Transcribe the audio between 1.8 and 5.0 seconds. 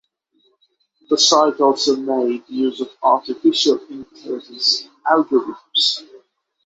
made use of artificial intelligence